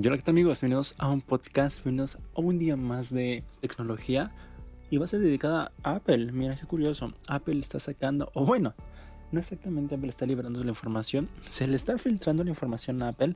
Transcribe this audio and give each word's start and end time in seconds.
Y 0.00 0.06
hola, 0.06 0.16
¿qué 0.16 0.22
tal 0.22 0.34
amigos? 0.34 0.60
Bienvenidos 0.60 0.94
a 0.98 1.08
un 1.08 1.20
podcast, 1.20 1.82
bienvenidos 1.82 2.18
a 2.36 2.40
un 2.40 2.56
día 2.56 2.76
más 2.76 3.10
de 3.10 3.42
tecnología 3.60 4.30
y 4.90 4.96
va 4.96 5.06
a 5.06 5.08
ser 5.08 5.18
dedicada 5.18 5.72
a 5.82 5.96
Apple. 5.96 6.30
Mira 6.30 6.54
qué 6.54 6.66
curioso, 6.66 7.12
Apple 7.26 7.58
está 7.58 7.80
sacando, 7.80 8.30
o 8.32 8.46
bueno, 8.46 8.74
no 9.32 9.40
exactamente 9.40 9.96
Apple 9.96 10.08
está 10.08 10.24
liberando 10.24 10.62
la 10.62 10.70
información, 10.70 11.28
se 11.46 11.66
le 11.66 11.74
está 11.74 11.98
filtrando 11.98 12.44
la 12.44 12.50
información 12.50 13.02
a 13.02 13.08
Apple 13.08 13.34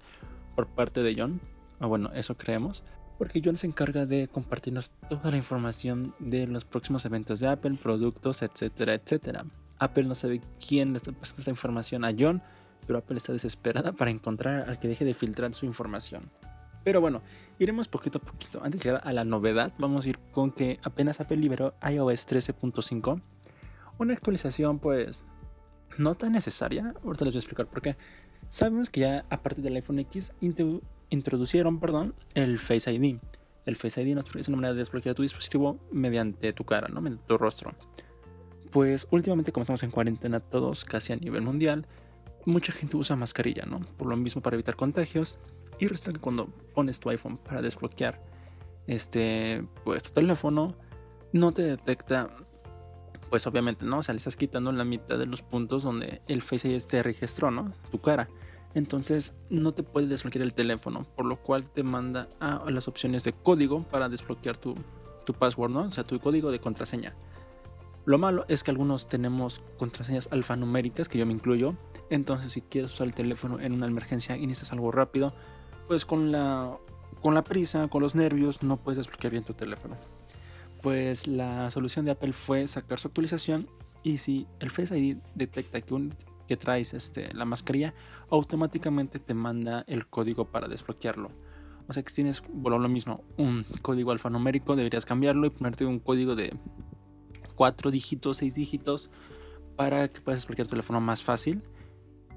por 0.54 0.68
parte 0.68 1.02
de 1.02 1.16
John, 1.18 1.40
o 1.80 1.88
bueno, 1.88 2.12
eso 2.14 2.36
creemos, 2.36 2.84
porque 3.18 3.42
John 3.44 3.56
se 3.56 3.66
encarga 3.66 4.06
de 4.06 4.28
compartirnos 4.28 4.92
toda 5.08 5.32
la 5.32 5.38
información 5.38 6.14
de 6.20 6.46
los 6.46 6.64
próximos 6.64 7.04
eventos 7.04 7.40
de 7.40 7.48
Apple, 7.48 7.76
productos, 7.82 8.40
etcétera, 8.40 8.94
etcétera. 8.94 9.44
Apple 9.80 10.04
no 10.04 10.14
sabe 10.14 10.40
quién 10.64 10.92
le 10.92 10.98
está 10.98 11.10
pasando 11.10 11.40
esta 11.40 11.50
información 11.50 12.04
a 12.04 12.12
John, 12.16 12.40
pero 12.86 13.00
Apple 13.00 13.16
está 13.16 13.32
desesperada 13.32 13.90
para 13.90 14.12
encontrar 14.12 14.70
al 14.70 14.78
que 14.78 14.86
deje 14.86 15.04
de 15.04 15.14
filtrar 15.14 15.54
su 15.54 15.66
información. 15.66 16.22
Pero 16.84 17.00
bueno, 17.00 17.22
iremos 17.58 17.88
poquito 17.88 18.18
a 18.18 18.22
poquito. 18.22 18.62
Antes 18.62 18.80
de 18.80 18.88
llegar 18.88 19.02
a 19.04 19.12
la 19.12 19.24
novedad, 19.24 19.72
vamos 19.78 20.06
a 20.06 20.08
ir 20.08 20.18
con 20.32 20.50
que 20.50 20.80
apenas 20.82 21.20
Apple 21.20 21.36
liberó 21.36 21.74
iOS 21.82 22.28
13.5. 22.28 23.20
Una 23.98 24.12
actualización 24.14 24.78
pues 24.78 25.22
no 25.98 26.14
tan 26.14 26.32
necesaria. 26.32 26.94
Ahorita 27.04 27.24
les 27.24 27.34
voy 27.34 27.38
a 27.38 27.42
explicar 27.42 27.66
por 27.66 27.82
qué. 27.82 27.96
Sabemos 28.48 28.90
que 28.90 29.00
ya 29.00 29.24
a 29.30 29.42
partir 29.42 29.62
del 29.64 29.76
iPhone 29.76 29.98
X 30.00 30.32
introducieron 31.10 31.78
perdón, 31.78 32.14
el 32.34 32.58
Face 32.58 32.92
ID. 32.92 33.18
El 33.64 33.76
Face 33.76 34.02
ID 34.02 34.18
es 34.38 34.48
una 34.48 34.56
manera 34.56 34.74
de 34.74 34.80
desbloquear 34.80 35.14
tu 35.14 35.22
dispositivo 35.22 35.78
mediante 35.92 36.52
tu 36.52 36.64
cara, 36.64 36.88
¿no? 36.88 37.00
mediante 37.00 37.24
tu 37.26 37.38
rostro. 37.38 37.72
Pues 38.70 39.06
últimamente 39.10 39.52
como 39.52 39.62
estamos 39.62 39.82
en 39.82 39.90
cuarentena 39.90 40.40
todos, 40.40 40.84
casi 40.84 41.12
a 41.12 41.16
nivel 41.16 41.42
mundial, 41.42 41.86
mucha 42.44 42.72
gente 42.72 42.96
usa 42.96 43.16
mascarilla, 43.16 43.64
¿no? 43.66 43.80
Por 43.80 44.08
lo 44.08 44.16
mismo 44.16 44.42
para 44.42 44.54
evitar 44.54 44.76
contagios. 44.76 45.38
Y 45.78 45.86
resulta 45.86 46.12
que 46.12 46.20
cuando 46.20 46.46
pones 46.74 47.00
tu 47.00 47.10
iPhone 47.10 47.38
para 47.38 47.62
desbloquear 47.62 48.22
este, 48.86 49.64
pues 49.84 50.02
tu 50.02 50.10
teléfono, 50.10 50.74
no 51.32 51.52
te 51.52 51.62
detecta, 51.62 52.30
pues 53.30 53.46
obviamente, 53.46 53.86
¿no? 53.86 53.98
O 53.98 54.02
sea, 54.02 54.12
le 54.12 54.18
estás 54.18 54.36
quitando 54.36 54.72
la 54.72 54.84
mitad 54.84 55.18
de 55.18 55.26
los 55.26 55.42
puntos 55.42 55.82
donde 55.82 56.20
el 56.28 56.42
Face 56.42 56.68
ID 56.68 56.82
te 56.84 57.02
registró, 57.02 57.50
¿no? 57.50 57.72
Tu 57.90 58.00
cara. 58.00 58.28
Entonces 58.74 59.34
no 59.50 59.72
te 59.72 59.82
puede 59.82 60.06
desbloquear 60.06 60.42
el 60.42 60.54
teléfono, 60.54 61.06
por 61.16 61.26
lo 61.26 61.36
cual 61.36 61.68
te 61.68 61.82
manda 61.82 62.28
a 62.40 62.64
las 62.70 62.88
opciones 62.88 63.22
de 63.24 63.32
código 63.32 63.82
para 63.84 64.08
desbloquear 64.08 64.56
tu, 64.56 64.74
tu 65.26 65.34
password, 65.34 65.70
¿no? 65.70 65.82
O 65.82 65.90
sea, 65.90 66.04
tu 66.04 66.18
código 66.20 66.50
de 66.50 66.60
contraseña. 66.60 67.14
Lo 68.04 68.18
malo 68.18 68.44
es 68.48 68.64
que 68.64 68.70
algunos 68.70 69.08
tenemos 69.08 69.62
contraseñas 69.78 70.28
alfanuméricas, 70.32 71.08
que 71.08 71.18
yo 71.18 71.26
me 71.26 71.32
incluyo. 71.32 71.76
Entonces, 72.10 72.52
si 72.52 72.60
quieres 72.60 72.92
usar 72.92 73.06
el 73.06 73.14
teléfono 73.14 73.60
en 73.60 73.72
una 73.72 73.86
emergencia 73.86 74.36
y 74.36 74.46
necesitas 74.46 74.72
algo 74.72 74.90
rápido, 74.90 75.32
pues 75.86 76.04
con 76.04 76.32
la, 76.32 76.76
con 77.20 77.34
la 77.34 77.44
prisa, 77.44 77.88
con 77.88 78.02
los 78.02 78.14
nervios, 78.14 78.62
no 78.62 78.76
puedes 78.76 78.98
desbloquear 78.98 79.30
bien 79.30 79.44
tu 79.44 79.54
teléfono. 79.54 79.96
Pues 80.82 81.28
la 81.28 81.70
solución 81.70 82.04
de 82.04 82.10
Apple 82.10 82.32
fue 82.32 82.66
sacar 82.66 82.98
su 82.98 83.08
actualización 83.08 83.68
y 84.02 84.18
si 84.18 84.48
el 84.58 84.70
Face 84.70 84.98
ID 84.98 85.18
detecta 85.36 85.80
que, 85.80 86.10
que 86.48 86.56
traes 86.56 86.94
este, 86.94 87.32
la 87.34 87.44
mascarilla, 87.44 87.94
automáticamente 88.30 89.20
te 89.20 89.32
manda 89.32 89.84
el 89.86 90.08
código 90.08 90.46
para 90.46 90.66
desbloquearlo. 90.66 91.30
O 91.88 91.92
sea 91.92 92.02
que 92.02 92.10
si 92.10 92.16
tienes, 92.16 92.42
bueno, 92.52 92.78
lo 92.78 92.88
mismo, 92.88 93.22
un 93.36 93.64
código 93.80 94.10
alfanumérico, 94.10 94.74
deberías 94.74 95.04
cambiarlo 95.04 95.46
y 95.46 95.50
ponerte 95.50 95.84
un 95.84 96.00
código 96.00 96.34
de 96.34 96.52
cuatro 97.54 97.90
dígitos, 97.90 98.38
seis 98.38 98.54
dígitos, 98.54 99.10
para 99.76 100.08
que 100.08 100.20
puedas 100.20 100.42
desbloquear 100.42 100.66
tu 100.66 100.72
teléfono 100.72 101.00
más 101.00 101.22
fácil. 101.22 101.62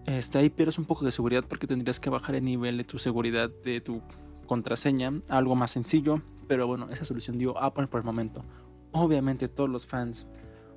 Está 0.06 0.40
ahí 0.40 0.50
pero 0.50 0.70
es 0.70 0.78
un 0.78 0.86
poco 0.86 1.04
de 1.04 1.12
seguridad 1.12 1.44
porque 1.48 1.68
tendrías 1.68 2.00
que 2.00 2.10
bajar 2.10 2.36
el 2.36 2.46
nivel 2.46 2.78
de 2.78 2.84
tu 2.84 3.00
seguridad 3.00 3.50
de 3.64 3.82
tu 3.82 4.02
contraseña 4.46 5.14
algo 5.28 5.56
más 5.56 5.72
sencillo. 5.72 6.22
Pero 6.48 6.68
bueno, 6.68 6.88
esa 6.92 7.06
solución 7.06 7.40
dio 7.40 7.58
Apple 7.58 7.88
por 7.88 8.00
el 8.00 8.06
momento. 8.06 8.46
Obviamente 8.92 9.48
todos 9.48 9.70
los 9.70 9.88
fans 9.88 10.28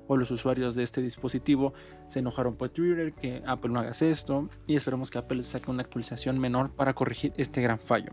o 0.07 0.17
los 0.17 0.31
usuarios 0.31 0.73
de 0.73 0.81
este 0.81 1.01
dispositivo 1.01 1.73
se 2.07 2.19
enojaron 2.19 2.55
por 2.55 2.69
Twitter 2.69 3.13
que 3.13 3.43
Apple 3.45 3.71
no 3.71 3.79
hagas 3.79 4.01
esto 4.01 4.49
y 4.65 4.75
esperamos 4.75 5.11
que 5.11 5.19
Apple 5.19 5.43
saque 5.43 5.69
una 5.69 5.83
actualización 5.83 6.39
menor 6.39 6.71
para 6.71 6.95
corregir 6.95 7.31
este 7.37 7.61
gran 7.61 7.79
fallo. 7.79 8.11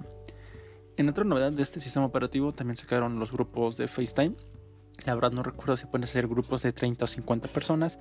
En 0.99 1.09
otra 1.09 1.25
novedad 1.25 1.53
de 1.53 1.63
este 1.63 1.81
sistema 1.81 2.05
operativo 2.05 2.53
también 2.53 2.77
sacaron 2.77 3.19
los 3.19 3.33
grupos 3.33 3.79
de 3.79 3.89
FaceTime 3.89 4.37
la 5.05 5.15
verdad 5.15 5.33
no 5.33 5.43
recuerdo 5.43 5.77
si 5.77 5.87
pueden 5.87 6.07
ser 6.07 6.27
grupos 6.29 6.63
de 6.63 6.73
30 6.73 7.05
o 7.05 7.09
50 7.09 7.49
personas, 7.49 7.99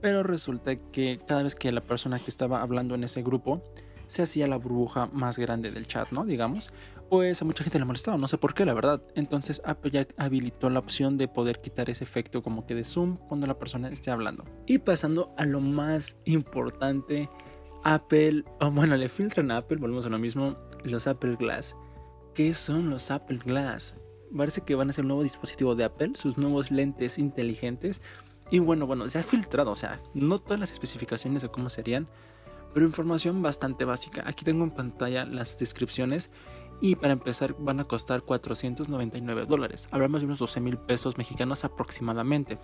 pero 0.00 0.22
resulta 0.22 0.76
que 0.76 1.20
cada 1.26 1.42
vez 1.42 1.54
que 1.54 1.72
la 1.72 1.80
persona 1.80 2.18
que 2.18 2.30
estaba 2.30 2.62
hablando 2.62 2.94
en 2.94 3.04
ese 3.04 3.22
grupo 3.22 3.62
se 4.06 4.22
hacía 4.22 4.46
la 4.46 4.56
burbuja 4.56 5.06
más 5.12 5.38
grande 5.38 5.70
del 5.70 5.86
chat, 5.86 6.10
¿no? 6.12 6.24
Digamos, 6.24 6.72
pues 7.10 7.40
a 7.42 7.44
mucha 7.44 7.62
gente 7.62 7.78
le 7.78 7.84
molestaba, 7.84 8.16
no 8.16 8.26
sé 8.26 8.38
por 8.38 8.54
qué, 8.54 8.64
la 8.64 8.74
verdad. 8.74 9.02
Entonces 9.14 9.60
Apple 9.64 9.90
ya 9.90 10.06
habilitó 10.16 10.70
la 10.70 10.78
opción 10.78 11.18
de 11.18 11.28
poder 11.28 11.60
quitar 11.60 11.90
ese 11.90 12.04
efecto 12.04 12.42
como 12.42 12.66
que 12.66 12.74
de 12.74 12.84
zoom 12.84 13.16
cuando 13.28 13.46
la 13.46 13.58
persona 13.58 13.88
esté 13.88 14.10
hablando. 14.10 14.44
Y 14.66 14.78
pasando 14.78 15.34
a 15.36 15.44
lo 15.44 15.60
más 15.60 16.18
importante, 16.24 17.28
Apple, 17.84 18.44
bueno, 18.72 18.96
le 18.96 19.08
filtran 19.08 19.50
a 19.50 19.58
Apple, 19.58 19.78
volvemos 19.78 20.06
a 20.06 20.10
lo 20.10 20.18
mismo, 20.18 20.56
los 20.84 21.06
Apple 21.06 21.36
Glass. 21.36 21.76
¿Qué 22.34 22.54
son 22.54 22.90
los 22.90 23.10
Apple 23.10 23.40
Glass? 23.44 23.96
Parece 24.36 24.62
que 24.62 24.74
van 24.74 24.90
a 24.90 24.92
ser 24.92 25.04
un 25.04 25.08
nuevo 25.08 25.22
dispositivo 25.22 25.74
de 25.74 25.84
Apple, 25.84 26.12
sus 26.14 26.38
nuevos 26.38 26.70
lentes 26.70 27.18
inteligentes. 27.18 28.00
Y 28.50 28.60
bueno, 28.60 28.86
bueno, 28.86 29.08
se 29.10 29.18
ha 29.18 29.22
filtrado, 29.22 29.70
o 29.70 29.76
sea, 29.76 30.00
no 30.14 30.38
todas 30.38 30.58
las 30.58 30.72
especificaciones 30.72 31.42
de 31.42 31.50
cómo 31.50 31.68
serían, 31.68 32.08
pero 32.72 32.86
información 32.86 33.42
bastante 33.42 33.84
básica. 33.84 34.24
Aquí 34.26 34.44
tengo 34.44 34.64
en 34.64 34.70
pantalla 34.70 35.24
las 35.24 35.58
descripciones 35.58 36.30
y 36.80 36.96
para 36.96 37.12
empezar 37.12 37.56
van 37.58 37.80
a 37.80 37.84
costar 37.84 38.22
499 38.22 39.46
dólares. 39.46 39.88
Habrá 39.90 40.08
más 40.08 40.20
de 40.20 40.26
unos 40.26 40.38
12 40.38 40.60
mil 40.60 40.78
pesos 40.78 41.18
mexicanos 41.18 41.64
aproximadamente. 41.64 42.58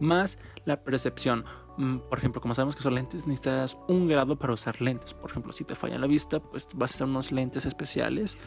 Más 0.00 0.38
la 0.64 0.82
percepción. 0.82 1.44
Mm, 1.78 1.98
por 2.08 2.18
ejemplo, 2.18 2.40
como 2.40 2.54
sabemos 2.54 2.76
que 2.76 2.82
son 2.82 2.94
lentes, 2.94 3.26
necesitas 3.26 3.76
un 3.88 4.08
grado 4.08 4.38
para 4.38 4.52
usar 4.52 4.80
lentes. 4.80 5.14
Por 5.14 5.30
ejemplo, 5.30 5.52
si 5.52 5.64
te 5.64 5.74
falla 5.74 5.98
la 5.98 6.06
vista, 6.06 6.40
pues 6.40 6.68
vas 6.74 6.92
a 6.92 6.94
hacer 6.94 7.06
unos 7.06 7.32
lentes 7.32 7.66
especiales 7.66 8.38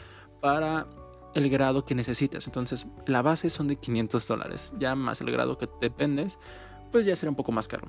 para 0.41 0.87
el 1.35 1.49
grado 1.49 1.85
que 1.85 1.95
necesitas. 1.95 2.47
Entonces, 2.47 2.87
la 3.05 3.21
base 3.21 3.49
son 3.49 3.67
de 3.67 3.75
500 3.75 4.27
dólares. 4.27 4.73
Ya 4.79 4.95
más 4.95 5.21
el 5.21 5.31
grado 5.31 5.57
que 5.57 5.69
dependes, 5.81 6.39
pues 6.91 7.05
ya 7.05 7.15
será 7.15 7.29
un 7.29 7.35
poco 7.35 7.51
más 7.51 7.67
caro. 7.67 7.87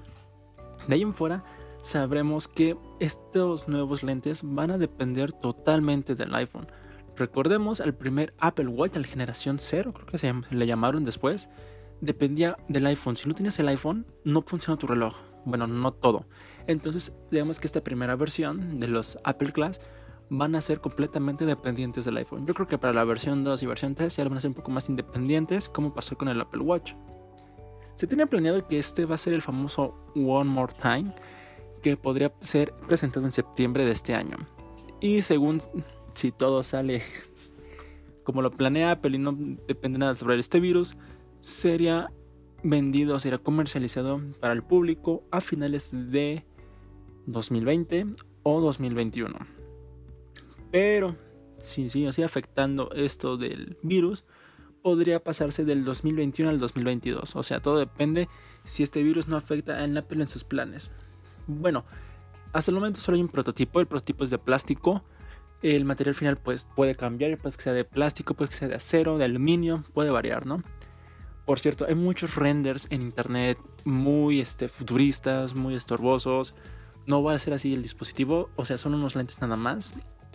De 0.86 0.94
ahí 0.94 1.02
en 1.02 1.14
fuera, 1.14 1.44
sabremos 1.82 2.48
que 2.48 2.76
estos 2.98 3.68
nuevos 3.68 4.02
lentes 4.02 4.40
van 4.42 4.70
a 4.70 4.78
depender 4.78 5.32
totalmente 5.32 6.14
del 6.14 6.34
iPhone. 6.34 6.66
Recordemos, 7.16 7.80
el 7.80 7.94
primer 7.94 8.34
Apple 8.38 8.68
Watch, 8.68 8.96
la 8.96 9.04
generación 9.04 9.58
0, 9.58 9.92
creo 9.92 10.06
que 10.06 10.18
se 10.18 10.32
le 10.50 10.66
llamaron 10.66 11.04
después, 11.04 11.50
dependía 12.00 12.56
del 12.68 12.86
iPhone. 12.86 13.16
Si 13.16 13.28
no 13.28 13.34
tienes 13.34 13.58
el 13.58 13.68
iPhone, 13.68 14.06
no 14.24 14.42
funciona 14.42 14.78
tu 14.78 14.86
reloj. 14.86 15.16
Bueno, 15.44 15.66
no 15.66 15.92
todo. 15.92 16.26
Entonces, 16.66 17.12
digamos 17.30 17.60
que 17.60 17.66
esta 17.66 17.82
primera 17.82 18.16
versión 18.16 18.78
de 18.78 18.88
los 18.88 19.18
Apple 19.24 19.52
Glass 19.52 19.80
van 20.30 20.54
a 20.54 20.60
ser 20.60 20.80
completamente 20.80 21.44
dependientes 21.44 22.04
del 22.04 22.16
iPhone. 22.16 22.46
Yo 22.46 22.54
creo 22.54 22.68
que 22.68 22.78
para 22.78 22.94
la 22.94 23.04
versión 23.04 23.42
2 23.42 23.62
y 23.62 23.66
versión 23.66 23.94
3 23.96 24.16
ya 24.16 24.24
van 24.24 24.38
a 24.38 24.40
ser 24.40 24.50
un 24.50 24.54
poco 24.54 24.70
más 24.70 24.88
independientes, 24.88 25.68
como 25.68 25.92
pasó 25.92 26.16
con 26.16 26.28
el 26.28 26.40
Apple 26.40 26.62
Watch. 26.62 26.94
Se 27.96 28.06
tiene 28.06 28.26
planeado 28.26 28.66
que 28.66 28.78
este 28.78 29.04
va 29.04 29.16
a 29.16 29.18
ser 29.18 29.34
el 29.34 29.42
famoso 29.42 29.94
One 30.14 30.48
More 30.48 30.72
Time, 30.80 31.12
que 31.82 31.96
podría 31.96 32.32
ser 32.40 32.72
presentado 32.86 33.26
en 33.26 33.32
septiembre 33.32 33.84
de 33.84 33.90
este 33.90 34.14
año. 34.14 34.36
Y 35.00 35.22
según 35.22 35.60
si 36.14 36.30
todo 36.30 36.62
sale 36.62 37.02
como 38.24 38.40
lo 38.40 38.52
planea 38.52 38.92
Apple 38.92 39.16
y 39.16 39.18
no 39.18 39.36
depende 39.66 39.98
nada 39.98 40.14
sobre 40.14 40.38
este 40.38 40.60
virus, 40.60 40.96
sería 41.40 42.12
vendido, 42.62 43.18
sería 43.18 43.38
comercializado 43.38 44.20
para 44.38 44.52
el 44.52 44.62
público 44.62 45.24
a 45.32 45.40
finales 45.40 45.90
de 45.92 46.44
2020 47.26 48.06
o 48.44 48.60
2021. 48.60 49.59
Pero 50.70 51.16
si 51.58 51.88
sigue 51.88 52.24
afectando 52.24 52.90
esto 52.92 53.36
del 53.36 53.76
virus, 53.82 54.24
podría 54.82 55.22
pasarse 55.22 55.64
del 55.64 55.84
2021 55.84 56.50
al 56.50 56.58
2022. 56.58 57.36
O 57.36 57.42
sea, 57.42 57.60
todo 57.60 57.78
depende 57.78 58.28
si 58.64 58.82
este 58.82 59.02
virus 59.02 59.28
no 59.28 59.36
afecta 59.36 59.78
a 59.78 59.84
Apple 59.84 60.22
en 60.22 60.28
sus 60.28 60.44
planes. 60.44 60.92
Bueno, 61.46 61.84
hasta 62.52 62.70
el 62.70 62.76
momento 62.76 63.00
solo 63.00 63.16
hay 63.16 63.22
un 63.22 63.28
prototipo. 63.28 63.80
El 63.80 63.86
prototipo 63.86 64.24
es 64.24 64.30
de 64.30 64.38
plástico. 64.38 65.04
El 65.62 65.84
material 65.84 66.14
final 66.14 66.36
pues, 66.38 66.66
puede 66.76 66.94
cambiar. 66.94 67.36
Puede 67.38 67.56
que 67.56 67.62
sea 67.62 67.72
de 67.72 67.84
plástico, 67.84 68.34
puede 68.34 68.50
que 68.50 68.56
sea 68.56 68.68
de 68.68 68.76
acero, 68.76 69.18
de 69.18 69.24
aluminio. 69.24 69.84
Puede 69.92 70.10
variar, 70.10 70.46
¿no? 70.46 70.62
Por 71.44 71.58
cierto, 71.58 71.86
hay 71.86 71.94
muchos 71.94 72.36
renders 72.36 72.86
en 72.90 73.02
internet 73.02 73.58
muy 73.84 74.40
este, 74.40 74.68
futuristas, 74.68 75.54
muy 75.54 75.74
estorbosos. 75.74 76.54
No 77.06 77.22
va 77.22 77.34
a 77.34 77.38
ser 77.38 77.54
así 77.54 77.74
el 77.74 77.82
dispositivo. 77.82 78.50
O 78.56 78.64
sea, 78.64 78.78
son 78.78 78.94
unos 78.94 79.16
lentes 79.16 79.40
nada 79.40 79.56
más 79.56 79.94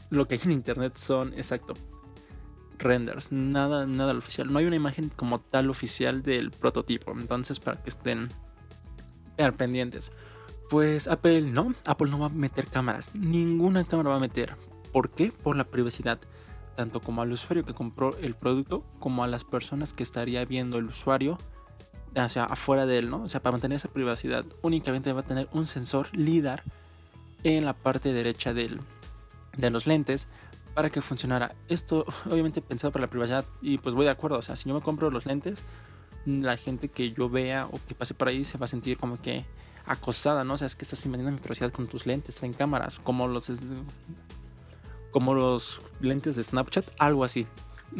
lo 0.09 0.27
que 0.27 0.35
hay 0.35 0.41
en 0.43 0.51
internet 0.51 0.97
son, 0.97 1.33
exacto, 1.33 1.73
renders, 2.77 3.31
nada, 3.31 3.85
nada 3.85 4.13
oficial. 4.13 4.51
No 4.51 4.59
hay 4.59 4.65
una 4.65 4.75
imagen 4.75 5.09
como 5.15 5.39
tal 5.39 5.69
oficial 5.69 6.23
del 6.23 6.51
prototipo. 6.51 7.11
Entonces, 7.11 7.59
para 7.59 7.81
que 7.81 7.89
estén 7.89 8.29
pendientes. 9.57 10.11
Pues 10.69 11.07
Apple 11.07 11.41
no, 11.41 11.73
Apple 11.85 12.09
no 12.09 12.19
va 12.19 12.27
a 12.27 12.29
meter 12.29 12.67
cámaras. 12.67 13.13
Ninguna 13.13 13.83
cámara 13.83 14.11
va 14.11 14.15
a 14.15 14.19
meter. 14.19 14.55
¿Por 14.91 15.09
qué? 15.09 15.31
Por 15.31 15.55
la 15.55 15.65
privacidad, 15.65 16.19
tanto 16.75 17.01
como 17.01 17.21
al 17.21 17.31
usuario 17.31 17.65
que 17.65 17.73
compró 17.73 18.17
el 18.17 18.35
producto, 18.35 18.83
como 18.99 19.23
a 19.23 19.27
las 19.27 19.43
personas 19.43 19.93
que 19.93 20.03
estaría 20.03 20.43
viendo 20.45 20.77
el 20.77 20.85
usuario, 20.85 21.37
o 22.15 22.29
sea, 22.29 22.45
afuera 22.45 22.85
de 22.85 22.97
él, 22.99 23.09
¿no? 23.09 23.23
O 23.23 23.29
sea, 23.29 23.41
para 23.41 23.51
mantener 23.51 23.75
esa 23.75 23.89
privacidad, 23.89 24.45
únicamente 24.61 25.11
va 25.11 25.19
a 25.19 25.25
tener 25.25 25.49
un 25.51 25.65
sensor 25.65 26.07
LIDAR 26.15 26.63
en 27.43 27.65
la 27.65 27.73
parte 27.73 28.13
derecha 28.13 28.53
del, 28.53 28.79
de 29.57 29.69
los 29.69 29.87
lentes 29.87 30.27
para 30.73 30.89
que 30.89 31.01
funcionara. 31.01 31.53
Esto 31.67 32.05
obviamente 32.29 32.61
pensado 32.61 32.91
para 32.91 33.05
la 33.05 33.09
privacidad 33.09 33.45
y 33.61 33.77
pues 33.77 33.95
voy 33.95 34.05
de 34.05 34.11
acuerdo, 34.11 34.37
o 34.37 34.41
sea, 34.41 34.55
si 34.55 34.69
yo 34.69 34.75
me 34.75 34.81
compro 34.81 35.09
los 35.09 35.25
lentes, 35.25 35.63
la 36.25 36.57
gente 36.57 36.89
que 36.89 37.11
yo 37.11 37.29
vea 37.29 37.67
o 37.71 37.79
que 37.87 37.95
pase 37.95 38.13
por 38.13 38.27
ahí 38.27 38.43
se 38.45 38.57
va 38.57 38.65
a 38.65 38.67
sentir 38.67 38.97
como 38.97 39.21
que 39.21 39.45
acosada, 39.85 40.43
¿no? 40.43 40.53
O 40.53 40.57
sea, 40.57 40.65
es 40.65 40.75
que 40.75 40.83
estás 40.83 41.05
invadiendo 41.05 41.31
mi 41.31 41.39
privacidad 41.39 41.71
con 41.71 41.87
tus 41.87 42.05
lentes, 42.05 42.41
en 42.43 42.53
cámaras, 42.53 42.99
como 42.99 43.27
los 43.27 43.51
como 45.11 45.33
los 45.33 45.81
lentes 46.01 46.35
de 46.35 46.43
Snapchat, 46.43 46.85
algo 46.99 47.23
así. 47.23 47.47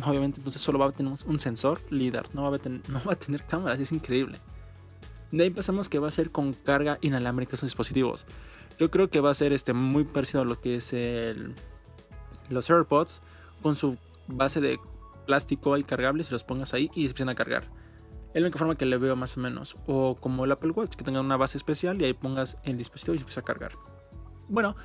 Obviamente 0.04 0.40
entonces 0.40 0.62
solo 0.62 0.80
va 0.80 0.88
a 0.88 0.92
tener 0.92 1.14
un 1.26 1.40
sensor 1.40 1.80
LIDAR, 1.90 2.26
no 2.34 2.50
va 2.50 2.58
a 2.58 2.60
tener, 2.60 2.82
no 2.90 3.02
va 3.04 3.14
a 3.14 3.16
tener 3.16 3.44
cámaras, 3.46 3.80
es 3.80 3.92
increíble. 3.92 4.40
De 5.32 5.44
ahí 5.44 5.50
pasamos 5.50 5.90
que 5.90 6.00
va 6.00 6.08
a 6.08 6.12
ser 6.12 6.32
con 6.32 6.54
carga 6.54 6.98
inalámbrica 7.02 7.56
esos 7.56 7.68
dispositivos. 7.68 8.26
Yo 8.78 8.92
creo 8.92 9.10
que 9.10 9.22
va 9.22 9.32
a 9.32 9.34
ser 9.34 9.54
este 9.54 9.74
muy 9.74 10.04
parecido 10.04 10.42
a 10.42 10.46
lo 10.46 10.60
que 10.60 10.76
es 10.76 10.94
el, 10.94 11.56
los 12.50 12.70
AirPods 12.70 13.22
con 13.62 13.76
su 13.76 13.98
base 14.28 14.62
de 14.62 14.80
plástico 15.26 15.78
y 15.78 15.84
cargables 15.84 16.30
y 16.30 16.32
los 16.32 16.44
pongas 16.44 16.74
ahí 16.74 16.92
y 16.94 17.04
se 17.04 17.08
empiezan 17.08 17.30
a 17.30 17.36
cargar. 17.36 17.64
Es 18.34 18.42
la 18.42 18.48
única 18.48 18.60
forma 18.60 18.76
que 18.76 18.86
le 18.86 18.98
veo 18.98 19.16
más 19.16 19.38
o 19.38 19.40
menos. 19.40 19.78
O 19.88 20.16
como 20.16 20.46
el 20.46 20.52
Apple 20.52 20.72
Watch, 20.72 20.96
que 20.96 21.04
tenga 21.04 21.22
una 21.22 21.38
base 21.38 21.58
especial 21.58 22.02
y 22.02 22.06
ahí 22.06 22.14
pongas 22.14 22.58
el 22.64 22.78
dispositivo 22.78 23.16
y 23.16 23.20
se 23.20 23.24
empieza 23.24 23.42
a 23.42 23.44
cargar. 23.46 23.72
Bueno, 24.50 24.76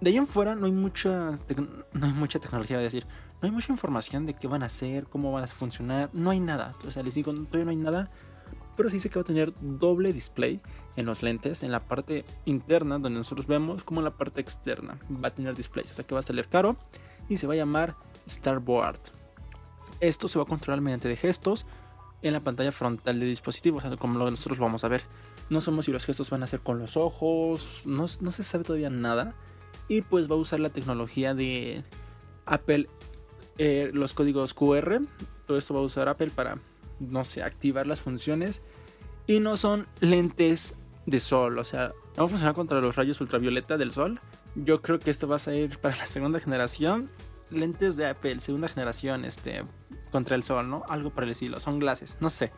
de 0.00 0.10
ahí 0.10 0.16
en 0.16 0.26
fuera 0.26 0.54
no 0.54 0.66
hay 0.66 0.72
mucha, 0.72 1.32
no 1.92 2.06
hay 2.06 2.12
mucha 2.12 2.38
tecnología, 2.38 2.78
a 2.78 2.80
decir, 2.80 3.06
no 3.42 3.46
hay 3.46 3.50
mucha 3.50 3.72
información 3.72 4.26
de 4.26 4.34
qué 4.34 4.48
van 4.48 4.62
a 4.62 4.66
hacer, 4.66 5.04
cómo 5.04 5.32
van 5.32 5.44
a 5.44 5.46
funcionar, 5.46 6.08
no 6.12 6.30
hay 6.30 6.40
nada. 6.40 6.72
O 6.86 6.90
sea, 6.90 7.02
les 7.02 7.14
digo, 7.14 7.32
todavía 7.32 7.64
no 7.64 7.70
hay 7.70 7.76
nada. 7.76 8.10
Pero 8.78 8.90
sí 8.90 8.96
dice 8.96 9.10
que 9.10 9.18
va 9.18 9.22
a 9.22 9.24
tener 9.24 9.52
doble 9.60 10.12
display 10.12 10.60
en 10.94 11.04
los 11.04 11.24
lentes, 11.24 11.64
en 11.64 11.72
la 11.72 11.80
parte 11.80 12.24
interna 12.44 13.00
donde 13.00 13.18
nosotros 13.18 13.48
vemos, 13.48 13.82
como 13.82 13.98
en 13.98 14.04
la 14.04 14.16
parte 14.16 14.40
externa. 14.40 15.00
Va 15.12 15.28
a 15.28 15.34
tener 15.34 15.56
displays, 15.56 15.90
o 15.90 15.94
sea 15.94 16.06
que 16.06 16.14
va 16.14 16.20
a 16.20 16.22
salir 16.22 16.46
caro 16.46 16.76
y 17.28 17.38
se 17.38 17.48
va 17.48 17.54
a 17.54 17.56
llamar 17.56 17.96
Starboard. 18.28 19.00
Esto 19.98 20.28
se 20.28 20.38
va 20.38 20.44
a 20.44 20.46
controlar 20.46 20.80
mediante 20.80 21.14
gestos 21.16 21.66
en 22.22 22.32
la 22.32 22.38
pantalla 22.38 22.70
frontal 22.70 23.18
del 23.18 23.28
dispositivo, 23.28 23.78
o 23.78 23.80
sea, 23.80 23.96
como 23.96 24.16
nosotros 24.16 24.58
lo 24.58 24.66
vamos 24.66 24.84
a 24.84 24.88
ver. 24.88 25.02
No 25.50 25.60
sabemos 25.60 25.86
si 25.86 25.90
los 25.90 26.04
gestos 26.04 26.30
van 26.30 26.44
a 26.44 26.46
ser 26.46 26.60
con 26.60 26.78
los 26.78 26.96
ojos, 26.96 27.82
no, 27.84 28.06
no 28.20 28.30
se 28.30 28.44
sabe 28.44 28.62
todavía 28.62 28.90
nada. 28.90 29.34
Y 29.88 30.02
pues 30.02 30.30
va 30.30 30.36
a 30.36 30.38
usar 30.38 30.60
la 30.60 30.68
tecnología 30.68 31.34
de 31.34 31.82
Apple, 32.46 32.88
eh, 33.58 33.90
los 33.92 34.14
códigos 34.14 34.54
QR. 34.54 35.00
Todo 35.46 35.58
esto 35.58 35.74
va 35.74 35.80
a 35.80 35.82
usar 35.82 36.08
Apple 36.08 36.30
para, 36.30 36.58
no 37.00 37.24
sé, 37.24 37.42
activar 37.42 37.86
las 37.86 38.00
funciones. 38.00 38.62
Y 39.26 39.40
no 39.40 39.56
son 39.56 39.86
lentes 40.00 40.74
de 41.06 41.20
sol, 41.20 41.58
o 41.58 41.64
sea, 41.64 41.92
no 42.16 42.24
va 42.24 42.24
a 42.24 42.28
funcionar 42.28 42.54
contra 42.54 42.80
los 42.80 42.96
rayos 42.96 43.20
ultravioleta 43.20 43.76
del 43.76 43.92
sol. 43.92 44.20
Yo 44.54 44.82
creo 44.82 44.98
que 44.98 45.10
esto 45.10 45.28
va 45.28 45.36
a 45.36 45.38
salir 45.38 45.78
para 45.78 45.96
la 45.96 46.06
segunda 46.06 46.40
generación. 46.40 47.10
Lentes 47.50 47.96
de 47.96 48.06
Apple, 48.06 48.40
segunda 48.40 48.68
generación, 48.68 49.24
este, 49.24 49.62
contra 50.10 50.36
el 50.36 50.42
sol, 50.42 50.68
¿no? 50.68 50.82
Algo 50.88 51.10
por 51.10 51.24
el 51.24 51.30
estilo, 51.30 51.60
son 51.60 51.78
glases, 51.78 52.18
no 52.20 52.30
sé. 52.30 52.50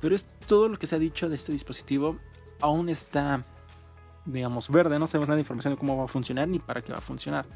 Pero 0.00 0.14
es 0.14 0.28
todo 0.46 0.68
lo 0.68 0.78
que 0.78 0.86
se 0.86 0.96
ha 0.96 0.98
dicho 0.98 1.28
de 1.28 1.34
este 1.34 1.52
dispositivo. 1.52 2.18
Aún 2.60 2.88
está, 2.88 3.44
digamos, 4.24 4.70
verde, 4.70 4.98
no 4.98 5.06
sabemos 5.06 5.28
nada 5.28 5.36
de 5.36 5.42
información 5.42 5.74
de 5.74 5.78
cómo 5.78 5.96
va 5.96 6.04
a 6.04 6.08
funcionar 6.08 6.48
ni 6.48 6.58
para 6.58 6.82
qué 6.82 6.92
va 6.92 6.98
a 6.98 7.02
funcionar. 7.02 7.46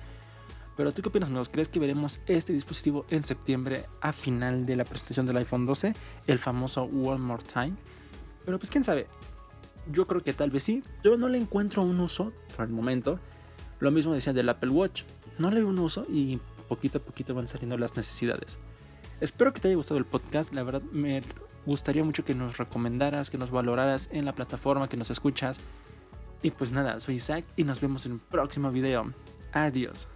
Pero 0.81 0.93
tú 0.93 1.03
qué 1.03 1.11
opinas, 1.11 1.29
amigos? 1.29 1.51
¿Crees 1.51 1.69
que 1.69 1.79
veremos 1.79 2.23
este 2.27 2.55
dispositivo 2.55 3.05
en 3.11 3.23
septiembre 3.23 3.85
a 4.01 4.15
final 4.15 4.65
de 4.65 4.77
la 4.77 4.87
presentación 4.87 5.27
del 5.27 5.37
iPhone 5.37 5.67
12? 5.67 5.95
El 6.27 6.39
famoso 6.39 6.85
One 6.85 7.19
More 7.19 7.43
Time. 7.43 7.75
Pero 8.47 8.59
pues 8.59 8.71
quién 8.71 8.83
sabe. 8.83 9.07
Yo 9.93 10.07
creo 10.07 10.23
que 10.23 10.33
tal 10.33 10.49
vez 10.51 10.65
sí. 10.65 10.83
Yo 11.05 11.19
no 11.19 11.29
le 11.29 11.37
encuentro 11.37 11.83
un 11.83 12.01
uso 12.01 12.33
por 12.57 12.65
el 12.65 12.73
momento. 12.73 13.21
Lo 13.79 13.91
mismo 13.91 14.15
decía 14.15 14.33
del 14.33 14.49
Apple 14.49 14.71
Watch. 14.71 15.03
No 15.37 15.51
le 15.51 15.57
veo 15.57 15.69
un 15.69 15.79
uso 15.81 16.07
y 16.09 16.41
poquito 16.67 16.97
a 16.97 17.03
poquito 17.03 17.35
van 17.35 17.47
saliendo 17.47 17.77
las 17.77 17.95
necesidades. 17.95 18.59
Espero 19.21 19.53
que 19.53 19.61
te 19.61 19.69
haya 19.69 19.77
gustado 19.77 19.99
el 19.99 20.07
podcast. 20.07 20.55
La 20.55 20.63
verdad 20.63 20.81
me 20.93 21.23
gustaría 21.67 22.05
mucho 22.05 22.25
que 22.25 22.35
nos 22.35 22.57
recomendaras, 22.57 23.29
que 23.29 23.37
nos 23.37 23.51
valoraras 23.51 24.09
en 24.13 24.25
la 24.25 24.35
plataforma 24.35 24.89
que 24.89 24.97
nos 24.97 25.11
escuchas. 25.11 25.61
Y 26.41 26.53
pues 26.53 26.73
nada, 26.73 27.01
soy 27.01 27.17
Isaac 27.17 27.45
y 27.55 27.65
nos 27.65 27.83
vemos 27.83 28.07
en 28.07 28.13
un 28.13 28.19
próximo 28.19 28.71
video. 28.71 29.13
Adiós. 29.53 30.09